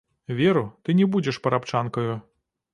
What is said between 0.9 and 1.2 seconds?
не